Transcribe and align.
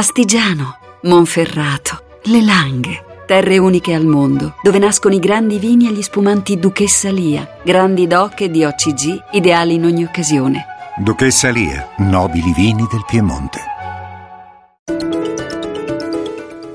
Astigiano, 0.00 0.78
Monferrato, 1.02 2.20
Le 2.22 2.42
Langhe. 2.42 3.04
Terre 3.26 3.58
uniche 3.58 3.92
al 3.92 4.06
mondo, 4.06 4.54
dove 4.62 4.78
nascono 4.78 5.14
i 5.14 5.18
grandi 5.18 5.58
vini 5.58 5.88
e 5.88 5.92
gli 5.92 6.00
spumanti 6.00 6.58
Duchessa 6.58 7.10
Lia, 7.10 7.58
grandi 7.62 8.06
doc 8.06 8.40
e 8.40 8.50
di 8.50 8.64
OCG, 8.64 9.24
ideali 9.32 9.74
in 9.74 9.84
ogni 9.84 10.02
occasione. 10.04 10.64
Duchessa 10.96 11.50
Lia, 11.50 11.86
nobili 11.98 12.50
vini 12.54 12.86
del 12.90 13.04
Piemonte. 13.06 13.60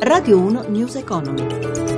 Radio 0.02 0.38
1 0.38 0.66
News 0.68 0.94
Economy. 0.94 1.95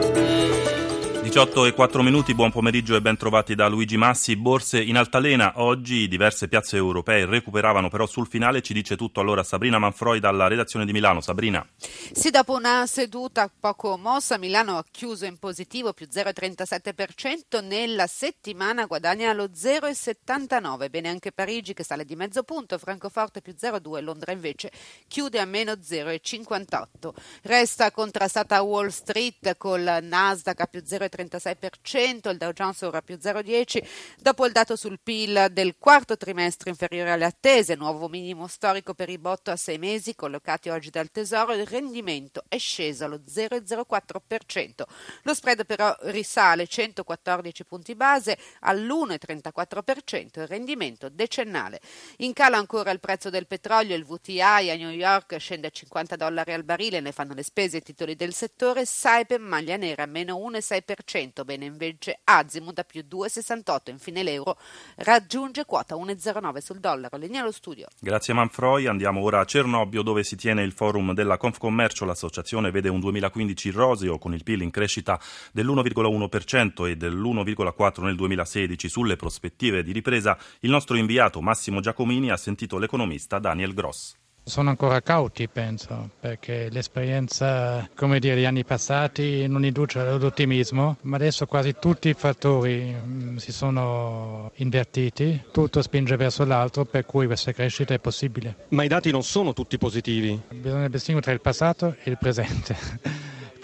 18 1.38 1.66
e 1.66 1.74
4 1.74 2.02
minuti, 2.02 2.34
buon 2.34 2.52
pomeriggio 2.52 2.96
e 2.96 3.02
ben 3.02 3.16
trovati 3.16 3.54
da 3.54 3.68
Luigi 3.68 3.96
Massi. 3.96 4.36
Borse 4.36 4.82
in 4.82 4.98
altalena, 4.98 5.54
oggi 5.58 6.08
diverse 6.08 6.48
piazze 6.48 6.78
europee 6.78 7.28
recuperavano 7.28 7.90
però 7.90 8.08
sul 8.08 8.26
finale, 8.26 8.64
ci 8.64 8.74
dice 8.74 8.96
tutto 8.96 9.20
allora 9.20 9.44
Sabrina 9.44 9.78
Manfroi 9.78 10.20
dalla 10.20 10.48
redazione 10.48 10.84
di 10.84 10.94
Milano. 10.94 11.22
Sabrina. 11.22 11.64
Sì, 11.78 12.32
dopo 12.32 12.56
una 12.56 12.88
seduta 12.88 13.52
poco 13.60 13.98
mossa, 13.98 14.40
Milano 14.40 14.80
ha 14.80 14.86
chiuso 14.90 15.26
in 15.26 15.38
positivo 15.38 15.94
più 15.94 16.08
0,37%, 16.12 17.64
nella 17.64 18.08
settimana 18.08 18.86
guadagna 18.86 19.32
lo 19.34 19.44
0,79%, 19.44 20.90
bene 20.90 21.10
anche 21.10 21.32
Parigi 21.32 21.76
che 21.76 21.84
sale 21.84 22.04
di 22.04 22.16
mezzo 22.16 22.42
punto, 22.42 22.80
Francoforte 22.80 23.42
più 23.42 23.54
0,2%, 23.56 24.02
Londra 24.02 24.32
invece 24.32 24.72
chiude 25.08 25.40
a 25.40 25.46
meno 25.46 25.74
0,58%. 25.74 27.14
Resta 27.44 27.92
contrastata 27.92 28.64
Wall 28.64 28.88
Street 28.88 29.56
col 29.58 30.00
Nasdaq 30.02 30.62
a 30.62 30.66
più 30.66 30.82
0,37%, 30.84 31.26
0,36%, 31.30 32.30
il 32.30 32.38
Dow 32.38 32.52
Jones 32.52 32.82
ora 32.82 33.02
più 33.02 33.16
0,10%, 33.16 33.88
dopo 34.20 34.46
il 34.46 34.52
dato 34.52 34.76
sul 34.76 35.00
PIL 35.02 35.48
del 35.52 35.76
quarto 35.78 36.18
trimestre 36.18 36.70
inferiore 36.70 37.12
alle 37.12 37.26
attese, 37.26 37.76
nuovo 37.76 38.08
minimo 38.08 38.48
storico 38.48 38.94
per 38.94 39.10
i 39.10 39.18
botto 39.18 39.52
a 39.52 39.56
sei 39.56 39.78
mesi 39.78 40.16
collocati 40.16 40.70
oggi 40.70 40.90
dal 40.90 41.12
Tesoro, 41.12 41.54
il 41.54 41.66
rendimento 41.66 42.44
è 42.48 42.58
sceso 42.58 43.06
allo 43.06 43.22
0,04%. 43.28 44.84
Lo 45.24 45.34
spread 45.34 45.66
però 45.66 45.96
risale 46.02 46.68
114 46.68 47.66
punti 47.66 47.96
base 47.96 48.38
all'1,34%, 48.62 50.40
il 50.42 50.48
rendimento 50.48 51.10
decennale. 51.10 51.80
In 52.18 52.34
calo 52.34 52.56
ancora 52.56 52.92
il 52.92 53.00
prezzo 53.00 53.30
del 53.30 53.48
petrolio, 53.48 53.96
il 53.96 54.06
VTI 54.06 54.42
a 54.42 54.76
New 54.76 54.90
York 54.90 55.38
scende 55.38 55.68
a 55.68 55.72
50 55.72 56.16
dollari 56.16 56.54
al 56.54 56.64
barile, 56.64 57.00
ne 57.00 57.12
fanno 57.12 57.34
le 57.34 57.44
spese 57.44 57.78
i 57.78 57.82
titoli 57.82 58.16
del 58.16 58.34
settore, 58.34 58.86
Saipem 58.86 59.42
maglia 59.42 59.78
nera 59.78 60.06
meno 60.06 60.38
1,6%, 60.38 61.07
2%, 61.08 61.46
bene 61.46 61.66
invece 61.66 62.20
Azimut 62.26 62.78
a 62.80 62.84
più 62.84 63.04
2,68, 63.10 63.92
infine 63.92 64.24
l'euro 64.24 64.58
raggiunge 64.98 65.64
quota 65.66 65.96
1,09 65.96 66.58
sul 66.58 66.80
dollaro. 66.80 67.18
Linea 67.18 67.42
allo 67.42 67.52
studio. 67.52 67.88
Grazie 68.00 68.34
Manfroi, 68.34 68.88
andiamo 68.88 69.22
ora 69.22 69.40
a 69.40 69.46
Cernobbio 69.46 70.02
dove 70.02 70.24
si 70.24 70.36
tiene 70.36 70.64
il 70.64 70.74
forum 70.74 71.14
della 71.14 71.38
Confcommercio, 71.38 72.06
l'associazione 72.06 72.72
vede 72.72 72.90
un 72.90 73.00
2015 73.00 73.70
roseo 73.70 74.18
con 74.18 74.34
il 74.34 74.44
PIL 74.44 74.62
in 74.62 74.72
crescita 74.72 75.20
dell'1,1% 75.54 76.88
e 76.88 76.98
dell'1,4% 76.98 78.04
nel 78.04 78.16
2016 78.16 78.90
sulle 78.90 79.16
prospettive 79.16 79.84
di 79.84 79.92
ripresa. 79.92 80.38
Il 80.60 80.70
nostro 80.70 80.98
inviato 80.98 81.42
Massimo 81.42 81.80
Giacomini 81.80 82.30
ha 82.32 82.38
sentito 82.38 82.78
l'economista 82.78 83.40
Daniel 83.40 83.74
Gross. 83.74 84.16
Sono 84.48 84.70
ancora 84.70 85.02
cauti, 85.02 85.50
penso, 85.50 86.12
perché 86.22 86.70
l'esperienza, 86.72 87.86
come 87.94 88.18
dire, 88.18 88.36
degli 88.36 88.46
anni 88.46 88.64
passati 88.64 89.46
non 89.46 89.66
induce 89.66 90.00
all'ottimismo, 90.00 90.96
ma 91.02 91.18
adesso 91.18 91.46
quasi 91.46 91.76
tutti 91.78 92.08
i 92.08 92.14
fattori 92.14 92.96
mh, 92.96 93.12
mm, 93.12 93.36
si 93.36 93.52
sono 93.52 94.50
invertiti, 94.56 95.44
tutto 95.52 95.82
spinge 95.82 96.16
verso 96.16 96.46
l'altro, 96.46 96.86
per 96.86 97.06
cui 97.06 97.26
questa 97.26 97.52
crescita 97.52 97.94
è 97.94 98.00
possibile. 98.00 98.68
Ma 98.70 98.84
i 98.84 98.88
dati 98.88 99.12
non 99.12 99.22
sono 99.22 99.52
tutti 99.52 99.78
positivi. 99.78 100.42
Bisogna 100.48 100.88
distinguere 100.88 101.26
tra 101.26 101.34
il 101.34 101.42
passato 101.42 101.98
e 102.02 102.10
il 102.10 102.18
presente. 102.18 103.17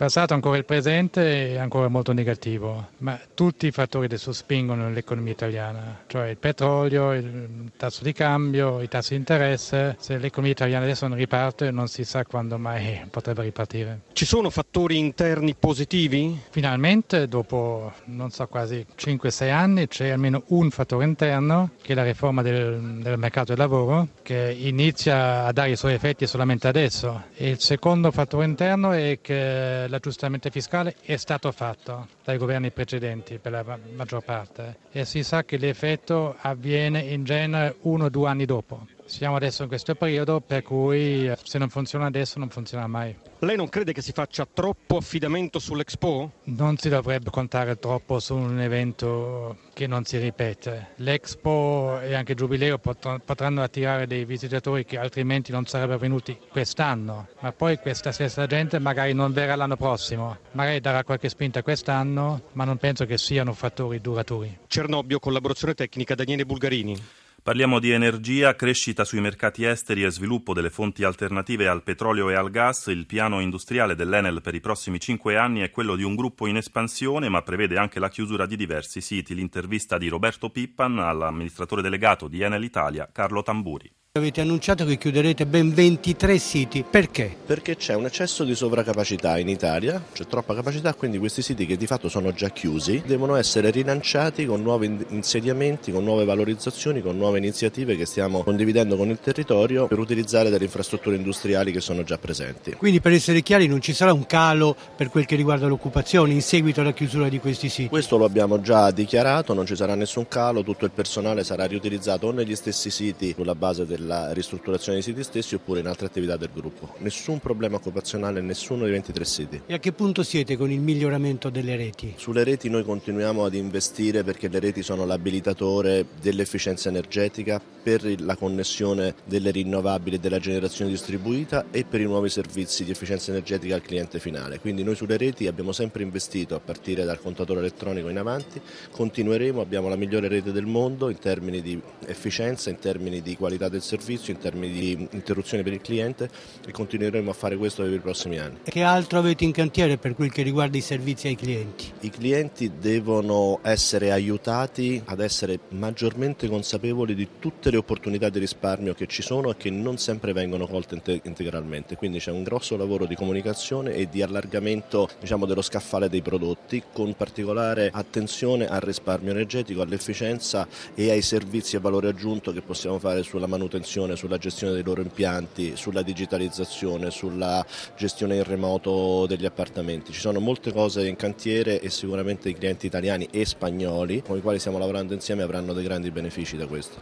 Il 0.03 0.09
passato 0.09 0.33
ancora 0.33 0.57
il 0.57 0.65
presente 0.65 1.53
è 1.53 1.57
ancora 1.57 1.87
molto 1.87 2.11
negativo, 2.11 2.89
ma 2.97 3.17
tutti 3.33 3.67
i 3.67 3.71
fattori 3.71 4.03
adesso 4.03 4.33
spingono 4.33 4.89
l'economia 4.89 5.31
italiana, 5.31 6.01
cioè 6.07 6.27
il 6.27 6.35
petrolio, 6.35 7.13
il 7.13 7.71
tasso 7.77 8.03
di 8.03 8.11
cambio, 8.11 8.81
i 8.81 8.89
tassi 8.89 9.13
di 9.13 9.19
interesse. 9.19 9.95
Se 10.01 10.17
l'economia 10.17 10.51
italiana 10.51 10.83
adesso 10.83 11.07
non 11.07 11.17
riparte 11.17 11.71
non 11.71 11.87
si 11.87 12.03
sa 12.03 12.25
quando 12.25 12.57
mai 12.57 13.07
potrebbe 13.09 13.43
ripartire. 13.43 14.01
Ci 14.11 14.25
sono 14.25 14.49
fattori 14.49 14.97
interni 14.97 15.55
positivi? 15.55 16.37
Finalmente, 16.49 17.29
dopo 17.29 17.93
non 18.07 18.29
so 18.29 18.45
quasi 18.47 18.85
5-6 18.97 19.51
anni, 19.51 19.87
c'è 19.87 20.09
almeno 20.09 20.43
un 20.47 20.69
fattore 20.69 21.05
interno 21.05 21.69
che 21.81 21.93
è 21.93 21.95
la 21.95 22.03
riforma 22.03 22.41
del, 22.41 22.99
del 23.01 23.17
mercato 23.17 23.53
del 23.53 23.57
lavoro 23.57 24.09
che 24.21 24.53
inizia 24.59 25.45
a 25.45 25.53
dare 25.53 25.71
i 25.71 25.77
suoi 25.77 25.93
effetti 25.93 26.27
solamente 26.27 26.67
adesso. 26.67 27.27
E 27.35 27.51
il 27.51 27.61
secondo 27.61 28.11
fattore 28.11 28.43
interno 28.43 28.91
è 28.91 29.19
che 29.21 29.91
l'aggiustamento 29.93 30.49
fiscale 30.49 30.95
è 31.03 31.17
stato 31.17 31.51
fatto 31.51 32.07
dai 32.23 32.37
governi 32.37 32.71
precedenti 32.71 33.37
per 33.37 33.51
la 33.51 33.77
maggior 33.93 34.23
parte 34.23 34.77
e 34.91 35.05
si 35.05 35.21
sa 35.23 35.43
che 35.43 35.57
l'effetto 35.57 36.35
avviene 36.39 36.99
in 36.99 37.23
genere 37.23 37.75
uno 37.81 38.05
o 38.05 38.09
due 38.09 38.27
anni 38.27 38.45
dopo. 38.45 38.87
Siamo 39.05 39.35
adesso 39.35 39.61
in 39.61 39.67
questo 39.67 39.93
periodo 39.93 40.39
per 40.39 40.63
cui 40.63 41.27
eh, 41.27 41.37
se 41.43 41.59
non 41.59 41.69
funziona 41.69 42.07
adesso 42.07 42.39
non 42.39 42.49
funziona 42.49 42.87
mai. 42.87 43.15
Lei 43.43 43.57
non 43.57 43.67
crede 43.67 43.91
che 43.91 44.01
si 44.01 44.13
faccia 44.13 44.47
troppo 44.51 44.95
affidamento 44.95 45.59
sull'Expo? 45.59 46.31
Non 46.45 46.77
si 46.77 46.87
dovrebbe 46.87 47.29
contare 47.29 47.77
troppo 47.77 48.21
su 48.21 48.35
un 48.35 48.61
evento 48.61 49.57
che 49.73 49.85
non 49.85 50.05
si 50.05 50.17
ripete. 50.17 50.91
L'Expo 50.97 51.99
e 51.99 52.13
anche 52.13 52.31
il 52.31 52.37
Giubileo 52.37 52.77
potranno 52.77 53.61
attirare 53.61 54.07
dei 54.07 54.23
visitatori 54.23 54.85
che 54.85 54.97
altrimenti 54.97 55.51
non 55.51 55.65
sarebbero 55.65 55.97
venuti 55.97 56.39
quest'anno, 56.49 57.27
ma 57.41 57.51
poi 57.51 57.79
questa 57.79 58.13
stessa 58.13 58.47
gente 58.47 58.79
magari 58.79 59.11
non 59.11 59.33
verrà 59.33 59.55
l'anno 59.55 59.75
prossimo, 59.75 60.37
magari 60.51 60.79
darà 60.79 61.03
qualche 61.03 61.27
spinta 61.27 61.61
quest'anno, 61.63 62.43
ma 62.53 62.63
non 62.63 62.77
penso 62.77 63.05
che 63.05 63.17
siano 63.17 63.51
fattori 63.51 63.99
duraturi. 63.99 64.59
Cernobbio, 64.67 65.19
collaborazione 65.19 65.73
tecnica 65.73 66.15
Daniele 66.15 66.45
Bulgarini. 66.45 66.95
Parliamo 67.43 67.79
di 67.79 67.91
energia, 67.91 68.55
crescita 68.55 69.03
sui 69.03 69.19
mercati 69.19 69.65
esteri 69.65 70.05
e 70.05 70.09
sviluppo 70.09 70.53
delle 70.53 70.69
fonti 70.69 71.03
alternative 71.03 71.67
al 71.67 71.83
petrolio 71.83 72.29
e 72.29 72.35
al 72.35 72.49
gas. 72.49 72.87
Il 72.87 73.05
piano 73.05 73.41
industriale 73.41 73.95
dell'Enel 73.95 74.39
per 74.41 74.55
i 74.55 74.61
prossimi 74.61 74.97
cinque 74.97 75.35
anni 75.35 75.59
è 75.59 75.69
quello 75.69 75.97
di 75.97 76.03
un 76.03 76.15
gruppo 76.15 76.47
in 76.47 76.55
espansione, 76.55 77.27
ma 77.27 77.41
prevede 77.41 77.77
anche 77.77 77.99
la 77.99 78.07
chiusura 78.07 78.45
di 78.45 78.55
diversi 78.55 79.01
siti. 79.01 79.35
L'intervista 79.35 79.97
di 79.97 80.07
Roberto 80.07 80.51
Pippan 80.51 80.99
all'amministratore 80.99 81.81
delegato 81.81 82.29
di 82.29 82.39
Enel 82.39 82.63
Italia, 82.63 83.09
Carlo 83.11 83.43
Tamburi. 83.43 83.91
Avete 84.15 84.41
annunciato 84.41 84.85
che 84.85 84.99
chiuderete 84.99 85.47
ben 85.47 85.73
23 85.73 86.37
siti, 86.37 86.85
perché? 86.87 87.35
Perché 87.47 87.75
c'è 87.75 87.95
un 87.95 88.05
eccesso 88.05 88.43
di 88.43 88.53
sovracapacità 88.53 89.39
in 89.39 89.49
Italia, 89.49 89.99
c'è 90.13 90.27
troppa 90.27 90.53
capacità, 90.53 90.93
quindi 90.93 91.17
questi 91.17 91.41
siti 91.41 91.65
che 91.65 91.77
di 91.77 91.87
fatto 91.87 92.09
sono 92.09 92.31
già 92.31 92.49
chiusi 92.49 93.01
devono 93.03 93.35
essere 93.37 93.71
rilanciati 93.71 94.45
con 94.45 94.61
nuovi 94.61 95.03
insediamenti, 95.07 95.91
con 95.91 96.03
nuove 96.03 96.25
valorizzazioni, 96.25 97.01
con 97.01 97.17
nuove 97.17 97.39
iniziative 97.39 97.95
che 97.95 98.05
stiamo 98.05 98.43
condividendo 98.43 98.97
con 98.97 99.09
il 99.09 99.17
territorio 99.19 99.87
per 99.87 99.97
utilizzare 99.97 100.51
delle 100.51 100.65
infrastrutture 100.65 101.15
industriali 101.15 101.71
che 101.71 101.81
sono 101.81 102.03
già 102.03 102.19
presenti. 102.19 102.73
Quindi 102.73 103.01
per 103.01 103.13
essere 103.13 103.41
chiari 103.41 103.65
non 103.65 103.81
ci 103.81 103.93
sarà 103.93 104.13
un 104.13 104.27
calo 104.27 104.75
per 104.95 105.09
quel 105.09 105.25
che 105.25 105.35
riguarda 105.35 105.65
l'occupazione 105.65 106.33
in 106.33 106.43
seguito 106.43 106.81
alla 106.81 106.93
chiusura 106.93 107.29
di 107.29 107.39
questi 107.39 107.67
siti? 107.67 107.89
Questo 107.89 108.17
lo 108.17 108.25
abbiamo 108.25 108.61
già 108.61 108.91
dichiarato, 108.91 109.55
non 109.55 109.65
ci 109.65 109.75
sarà 109.75 109.95
nessun 109.95 110.27
calo, 110.27 110.61
tutto 110.61 110.85
il 110.85 110.91
personale 110.91 111.43
sarà 111.43 111.65
riutilizzato 111.65 112.27
o 112.27 112.31
negli 112.31 112.55
stessi 112.55 112.91
siti 112.91 113.33
sulla 113.35 113.55
base 113.55 113.87
del 113.87 114.01
la 114.03 114.31
ristrutturazione 114.33 114.99
dei 114.99 115.03
siti 115.03 115.23
stessi 115.23 115.55
oppure 115.55 115.79
in 115.79 115.87
altre 115.87 116.05
attività 116.05 116.37
del 116.37 116.49
gruppo. 116.53 116.95
Nessun 116.99 117.39
problema 117.39 117.77
occupazionale, 117.77 118.41
nessuno 118.41 118.83
dei 118.83 118.91
23 118.91 119.25
siti. 119.25 119.61
E 119.65 119.73
a 119.73 119.79
che 119.79 119.91
punto 119.91 120.23
siete 120.23 120.57
con 120.57 120.71
il 120.71 120.79
miglioramento 120.79 121.49
delle 121.49 121.75
reti? 121.75 122.13
Sulle 122.17 122.43
reti 122.43 122.69
noi 122.69 122.83
continuiamo 122.83 123.45
ad 123.45 123.53
investire 123.53 124.23
perché 124.23 124.47
le 124.47 124.59
reti 124.59 124.83
sono 124.83 125.05
l'abilitatore 125.05 126.05
dell'efficienza 126.21 126.89
energetica 126.89 127.61
per 127.83 128.21
la 128.21 128.35
connessione 128.35 129.15
delle 129.25 129.51
rinnovabili 129.51 130.17
e 130.17 130.19
della 130.19 130.39
generazione 130.39 130.91
distribuita 130.91 131.65
e 131.71 131.83
per 131.83 132.01
i 132.01 132.05
nuovi 132.05 132.29
servizi 132.29 132.83
di 132.83 132.91
efficienza 132.91 133.31
energetica 133.31 133.75
al 133.75 133.81
cliente 133.81 134.19
finale. 134.19 134.59
Quindi 134.59 134.83
noi 134.83 134.95
sulle 134.95 135.17
reti 135.17 135.47
abbiamo 135.47 135.71
sempre 135.71 136.03
investito 136.03 136.55
a 136.55 136.59
partire 136.59 137.03
dal 137.03 137.19
contatore 137.19 137.59
elettronico 137.59 138.09
in 138.09 138.17
avanti, 138.17 138.61
continueremo, 138.91 139.61
abbiamo 139.61 139.89
la 139.89 139.95
migliore 139.95 140.27
rete 140.27 140.51
del 140.51 140.65
mondo 140.65 141.09
in 141.09 141.19
termini 141.19 141.61
di 141.61 141.79
efficienza, 142.05 142.69
in 142.69 142.79
termini 142.79 143.21
di 143.21 143.35
qualità 143.35 143.69
del 143.69 143.81
servizio 143.81 143.92
servizio 143.97 144.33
in 144.33 144.39
termini 144.39 144.71
di 144.73 145.07
interruzione 145.11 145.61
per 145.61 145.73
il 145.73 145.81
cliente 145.81 146.29
e 146.65 146.71
continueremo 146.71 147.29
a 147.29 147.33
fare 147.33 147.55
questo 147.57 147.83
per 147.83 147.93
i 147.93 147.99
prossimi 147.99 148.39
anni. 148.39 148.57
Che 148.63 148.81
altro 148.81 149.19
avete 149.19 149.43
in 149.43 149.51
cantiere 149.51 149.97
per 149.97 150.15
quel 150.15 150.31
che 150.31 150.41
riguarda 150.41 150.77
i 150.77 150.81
servizi 150.81 151.27
ai 151.27 151.35
clienti? 151.35 151.91
I 151.99 152.09
clienti 152.09 152.71
devono 152.79 153.59
essere 153.61 154.11
aiutati 154.11 154.99
ad 155.05 155.19
essere 155.19 155.59
maggiormente 155.69 156.47
consapevoli 156.47 157.13
di 157.13 157.27
tutte 157.39 157.69
le 157.69 157.77
opportunità 157.77 158.29
di 158.29 158.39
risparmio 158.39 158.95
che 158.95 159.05
ci 159.05 159.21
sono 159.21 159.51
e 159.51 159.57
che 159.57 159.69
non 159.69 159.97
sempre 159.97 160.33
vengono 160.33 160.65
colte 160.65 161.21
integralmente, 161.23 161.95
quindi 161.95 162.17
c'è 162.17 162.31
un 162.31 162.43
grosso 162.43 162.75
lavoro 162.75 163.05
di 163.05 163.15
comunicazione 163.15 163.93
e 163.93 164.09
di 164.09 164.23
allargamento 164.23 165.07
diciamo, 165.19 165.45
dello 165.45 165.61
scaffale 165.61 166.09
dei 166.09 166.21
prodotti 166.21 166.81
con 166.91 167.13
particolare 167.15 167.91
attenzione 167.93 168.65
al 168.65 168.81
risparmio 168.81 169.31
energetico, 169.31 169.81
all'efficienza 169.81 170.67
e 170.95 171.11
ai 171.11 171.21
servizi 171.21 171.75
a 171.75 171.79
valore 171.79 172.07
aggiunto 172.07 172.51
che 172.51 172.61
possiamo 172.61 172.97
fare 172.97 173.21
sulla 173.21 173.47
manutenzione 173.47 173.81
attenzione 173.83 174.15
sulla 174.15 174.37
gestione 174.37 174.73
dei 174.73 174.83
loro 174.83 175.01
impianti, 175.01 175.75
sulla 175.75 176.01
digitalizzazione, 176.01 177.11
sulla 177.11 177.63
gestione 177.97 178.37
in 178.37 178.43
remoto 178.43 179.25
degli 179.27 179.45
appartamenti. 179.45 180.13
Ci 180.13 180.21
sono 180.21 180.39
molte 180.39 180.71
cose 180.71 181.05
in 181.05 181.17
cantiere 181.17 181.81
e 181.81 181.89
sicuramente 181.89 182.47
i 182.47 182.53
clienti 182.53 182.85
italiani 182.85 183.27
e 183.29 183.45
spagnoli 183.45 184.23
con 184.25 184.37
i 184.37 184.41
quali 184.41 184.59
stiamo 184.59 184.77
lavorando 184.77 185.13
insieme 185.13 185.43
avranno 185.43 185.73
dei 185.73 185.83
grandi 185.83 186.11
benefici 186.11 186.55
da 186.55 186.65
questo. 186.65 187.01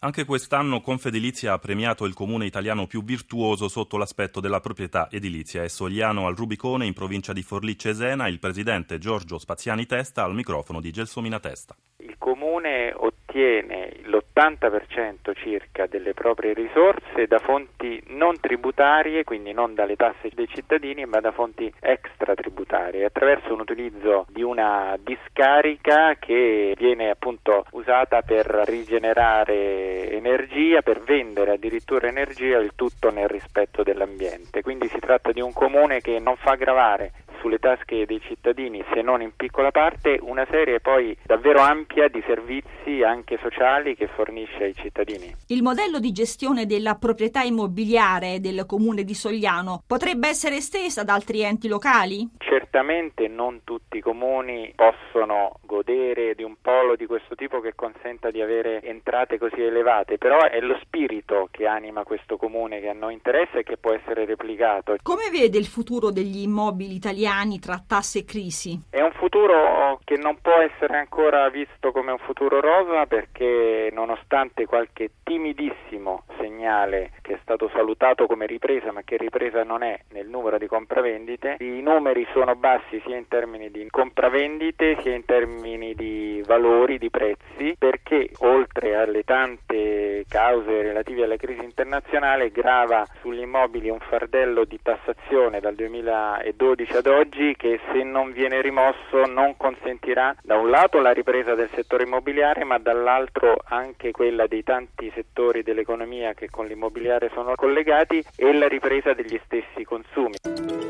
Anche 0.00 0.24
quest'anno 0.24 0.80
Confedilizia 0.80 1.52
ha 1.52 1.58
premiato 1.58 2.04
il 2.04 2.14
comune 2.14 2.46
italiano 2.46 2.86
più 2.86 3.02
virtuoso 3.02 3.68
sotto 3.68 3.96
l'aspetto 3.96 4.40
della 4.40 4.60
proprietà 4.60 5.08
edilizia. 5.10 5.62
È 5.62 5.68
Sogliano 5.68 6.26
al 6.26 6.34
Rubicone, 6.34 6.86
in 6.86 6.92
provincia 6.92 7.32
di 7.32 7.42
Forlì 7.42 7.78
Cesena, 7.78 8.28
il 8.28 8.38
presidente 8.38 8.98
Giorgio 8.98 9.38
Spaziani 9.38 9.86
Testa 9.86 10.22
al 10.22 10.34
microfono 10.34 10.80
di 10.80 10.90
Gelsomina 10.90 11.40
Testa. 11.40 11.74
Il 11.98 12.16
comune 12.18 12.92
ottiene 12.94 13.25
l'80% 13.36 15.34
circa 15.34 15.86
delle 15.86 16.14
proprie 16.14 16.52
risorse 16.52 17.26
da 17.26 17.38
fonti 17.38 18.02
non 18.08 18.38
tributarie, 18.40 19.24
quindi 19.24 19.52
non 19.52 19.74
dalle 19.74 19.96
tasse 19.96 20.30
dei 20.34 20.48
cittadini, 20.48 21.04
ma 21.04 21.20
da 21.20 21.32
fonti 21.32 21.72
extratributarie, 21.80 23.04
attraverso 23.04 23.52
un 23.52 23.60
utilizzo 23.60 24.26
di 24.30 24.42
una 24.42 24.96
discarica 25.00 26.16
che 26.18 26.74
viene 26.76 27.10
appunto 27.10 27.64
usata 27.72 28.22
per 28.22 28.46
rigenerare 28.66 30.10
energia, 30.10 30.82
per 30.82 31.00
vendere 31.00 31.52
addirittura 31.52 32.08
energia, 32.08 32.58
il 32.58 32.72
tutto 32.74 33.10
nel 33.10 33.28
rispetto 33.28 33.82
dell'ambiente. 33.82 34.62
Quindi 34.62 34.88
si 34.88 34.98
tratta 34.98 35.32
di 35.32 35.40
un 35.40 35.52
comune 35.52 36.00
che 36.00 36.18
non 36.18 36.36
fa 36.36 36.54
gravare 36.54 37.12
sulle 37.40 37.58
tasche 37.58 38.06
dei 38.06 38.20
cittadini, 38.20 38.84
se 38.92 39.02
non 39.02 39.22
in 39.22 39.32
piccola 39.36 39.70
parte, 39.70 40.18
una 40.20 40.46
serie 40.50 40.80
poi 40.80 41.16
davvero 41.24 41.60
ampia 41.60 42.08
di 42.08 42.22
servizi 42.26 43.02
anche 43.02 43.38
sociali 43.40 43.94
che 43.94 44.06
fornisce 44.06 44.64
ai 44.64 44.74
cittadini. 44.74 45.34
Il 45.48 45.62
modello 45.62 45.98
di 45.98 46.12
gestione 46.12 46.66
della 46.66 46.94
proprietà 46.94 47.42
immobiliare 47.42 48.40
del 48.40 48.64
comune 48.66 49.04
di 49.04 49.14
Sogliano 49.14 49.82
potrebbe 49.86 50.28
essere 50.28 50.56
estesa 50.56 51.02
ad 51.02 51.08
altri 51.08 51.42
enti 51.42 51.68
locali? 51.68 52.28
Certamente 52.38 53.28
non 53.28 53.60
tutti 53.64 53.98
i 53.98 54.00
comuni 54.00 54.72
possono 54.74 55.58
godere 55.62 56.34
di 56.34 56.42
un 56.42 56.56
polo 56.60 56.96
di 56.96 57.06
questo 57.06 57.34
tipo 57.34 57.60
che 57.60 57.74
consenta 57.74 58.30
di 58.30 58.40
avere 58.40 58.82
entrate 58.82 59.38
così 59.38 59.60
elevate, 59.62 60.18
però 60.18 60.48
è 60.48 60.60
lo 60.60 60.78
spirito 60.82 61.48
che 61.50 61.66
anima 61.66 62.04
questo 62.04 62.36
comune 62.36 62.80
che 62.80 62.88
a 62.88 62.92
noi 62.92 63.14
interessa 63.14 63.58
e 63.58 63.62
che 63.62 63.76
può 63.76 63.92
essere 63.92 64.24
replicato. 64.24 64.96
Come 65.02 65.30
vede 65.30 65.58
il 65.58 65.66
futuro 65.66 66.10
degli 66.10 66.42
immobili 66.42 66.94
italiani 66.94 67.25
tra 67.60 67.82
tasse 67.84 68.20
e 68.20 68.24
crisi? 68.24 68.78
È 68.88 69.00
un 69.00 69.10
futuro 69.12 69.98
che 70.04 70.16
non 70.16 70.38
può 70.40 70.60
essere 70.60 70.96
ancora 70.96 71.48
visto 71.48 71.90
come 71.90 72.12
un 72.12 72.18
futuro 72.18 72.60
rosa 72.60 73.06
perché 73.06 73.90
nonostante 73.92 74.64
qualche 74.64 75.10
timidissimo 75.24 76.22
segnale 76.38 77.10
che 77.22 77.34
è 77.34 77.38
stato 77.42 77.68
salutato 77.72 78.26
come 78.26 78.46
ripresa 78.46 78.92
ma 78.92 79.02
che 79.02 79.16
ripresa 79.16 79.64
non 79.64 79.82
è 79.82 79.98
nel 80.12 80.28
numero 80.28 80.56
di 80.56 80.68
compravendite, 80.68 81.56
i 81.58 81.82
numeri 81.82 82.24
sono 82.32 82.54
bassi 82.54 83.02
sia 83.04 83.16
in 83.16 83.26
termini 83.26 83.72
di 83.72 83.88
compravendite 83.90 84.98
sia 85.00 85.14
in 85.14 85.24
termini 85.24 85.94
di 85.94 86.42
valori, 86.46 86.98
di 86.98 87.10
prezzi, 87.10 87.74
perché 87.76 88.30
oltre 88.38 88.94
alle 88.94 89.24
tante 89.24 90.05
cause 90.28 90.82
relative 90.82 91.24
alla 91.24 91.36
crisi 91.36 91.62
internazionale 91.64 92.50
grava 92.50 93.06
sugli 93.20 93.40
immobili 93.40 93.88
un 93.88 93.98
fardello 94.00 94.64
di 94.64 94.78
tassazione 94.82 95.60
dal 95.60 95.74
2012 95.74 96.96
ad 96.96 97.06
oggi 97.06 97.54
che 97.56 97.80
se 97.92 98.02
non 98.02 98.32
viene 98.32 98.60
rimosso 98.60 99.24
non 99.26 99.56
consentirà 99.56 100.34
da 100.42 100.56
un 100.56 100.70
lato 100.70 101.00
la 101.00 101.12
ripresa 101.12 101.54
del 101.54 101.70
settore 101.74 102.04
immobiliare 102.04 102.64
ma 102.64 102.78
dall'altro 102.78 103.56
anche 103.64 104.10
quella 104.10 104.46
dei 104.46 104.62
tanti 104.62 105.10
settori 105.14 105.62
dell'economia 105.62 106.34
che 106.34 106.50
con 106.50 106.66
l'immobiliare 106.66 107.30
sono 107.32 107.54
collegati 107.54 108.22
e 108.36 108.52
la 108.52 108.68
ripresa 108.68 109.12
degli 109.12 109.40
stessi 109.44 109.84
consumi. 109.84 110.85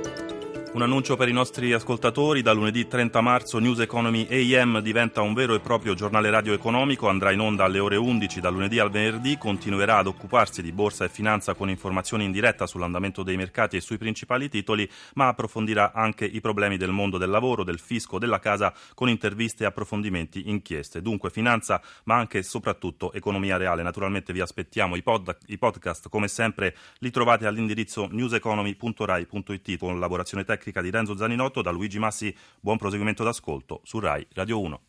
Un 0.77 0.83
annuncio 0.83 1.17
per 1.17 1.27
i 1.27 1.33
nostri 1.33 1.73
ascoltatori, 1.73 2.43
da 2.43 2.53
lunedì 2.53 2.87
30 2.87 3.23
marzo 3.23 3.59
News 3.59 3.79
Economy 3.79 4.27
AM 4.29 4.81
diventa 4.81 5.23
un 5.23 5.33
vero 5.33 5.55
e 5.55 5.61
proprio 5.61 5.95
giornale 5.95 6.29
radio 6.29 6.53
economico, 6.53 7.09
andrà 7.09 7.33
in 7.33 7.41
onda 7.41 7.65
alle 7.65 7.79
ore 7.79 7.97
11 7.97 8.41
da 8.41 8.51
lunedì 8.51 8.79
al 8.79 8.91
venerdì, 8.91 9.39
continuerà 9.39 9.97
ad 9.97 10.07
occuparsi 10.07 10.61
di 10.61 10.73
borsa 10.73 11.07
e 11.07 11.09
finanza 11.09 11.55
con 11.55 11.71
informazioni 11.71 12.25
in 12.25 12.31
diretta 12.31 12.67
sull'andamento 12.67 13.23
dei 13.23 13.39
mercati 13.39 13.77
e 13.77 13.81
sui 13.81 13.97
principali 13.97 14.51
titoli, 14.51 14.87
ma 15.15 15.29
approfondirà 15.29 15.93
anche 15.95 16.27
i 16.27 16.43
problemi 16.43 16.77
del 16.77 16.93
mondo 16.93 17.17
del 17.17 17.31
lavoro, 17.31 17.65
del 17.65 17.79
fisco, 17.79 18.19
della 18.19 18.39
casa 18.39 18.71
con 18.93 19.09
interviste, 19.09 19.65
approfondimenti, 19.65 20.51
inchieste. 20.51 21.01
Dunque 21.01 21.31
finanza, 21.31 21.81
ma 22.05 22.17
anche 22.17 22.37
e 22.37 22.43
soprattutto 22.43 23.15
economia 23.15 23.57
reale. 23.57 23.83
Naturalmente 23.83 24.35
vi 24.35 24.41
aspettiamo, 24.41 24.95
i, 24.95 25.03
pod- 25.03 25.39
i 25.47 25.57
podcast 25.57 26.11
come 26.11 26.29
sempre 26.29 26.77
li 26.99 27.11
trovate 27.11 27.47
all'indirizzo 27.47 28.09
newseconomy.rai.it 28.11 29.79
con 29.79 29.99
lavorazione 29.99 30.45
tecnica 30.45 30.65
tecnica 30.67 30.83
di 30.83 30.91
Renzo 30.91 31.17
Zaninotto, 31.17 31.63
da 31.63 31.71
Luigi 31.71 31.99
Massi 31.99 32.35
buon 32.61 32.77
proseguimento 32.77 33.23
d'ascolto 33.23 33.81
su 33.85 34.01
RAI 34.01 34.27
Radio 34.35 34.61
1. 34.61 34.81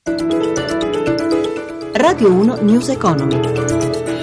Radio 1.93 2.31
1 2.31 2.61
News 2.61 2.89
Economy. 2.89 4.16